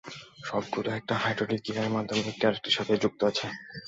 সবগুলো 0.43 0.89
একটা 0.91 1.13
হাইড্রোলিক 1.15 1.61
গিয়ারের 1.65 1.95
মাধ্যমে 1.95 2.23
একটা 2.25 2.45
আরেকটার 2.47 2.75
সাথে 2.77 2.93
যুক্ত 3.03 3.19
আছে। 3.29 3.45